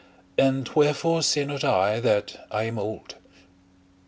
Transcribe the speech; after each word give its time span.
And 0.39 0.67
wherefore 0.73 1.21
say 1.21 1.45
not 1.45 1.63
I 1.63 1.99
that 1.99 2.47
I 2.49 2.63
am 2.63 2.79
old? 2.79 3.17